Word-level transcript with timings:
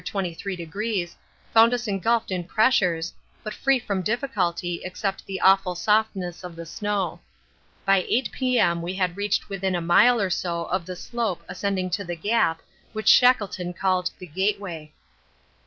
23°) 0.03 1.13
found 1.53 1.75
us 1.75 1.87
engulfed 1.87 2.31
in 2.31 2.43
pressures, 2.43 3.13
but 3.43 3.53
free 3.53 3.77
from 3.77 4.01
difficulty 4.01 4.81
except 4.83 5.27
the 5.27 5.39
awful 5.39 5.75
softness 5.75 6.43
of 6.43 6.55
the 6.55 6.65
snow. 6.65 7.19
By 7.85 8.03
8 8.09 8.31
P.M. 8.31 8.81
we 8.81 8.95
had 8.95 9.15
reached 9.15 9.47
within 9.47 9.75
a 9.75 9.79
mile 9.79 10.19
or 10.19 10.31
so 10.31 10.63
of 10.65 10.87
the 10.87 10.95
slope 10.95 11.43
ascending 11.47 11.91
to 11.91 12.03
the 12.03 12.15
gap 12.15 12.63
which 12.93 13.07
Shackleton 13.07 13.73
called 13.73 14.09
the 14.17 14.25
Gateway. 14.25 14.91